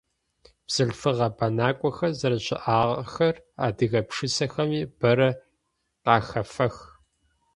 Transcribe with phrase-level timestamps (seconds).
[0.67, 5.29] Бзылъфыгъэ бэнакӏохэр зэрэщыӏагъэхэр адыгэ пшысэхэми бэрэ
[6.03, 6.75] къахэфэх.